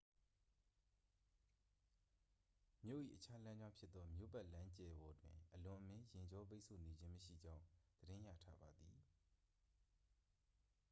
[2.85, 7.63] မြို့၏အခြားလမ်းကြောင်းဖြစ်သော မြို့ပတ်လမ်းကျယ်ပေါ်တွင် အလွန်အမင်းယာဉ်ကြောပိတ်ဆို့နေခြင်းမရှိကြောင်း
[7.99, 8.97] သတင်းရထားပါသည်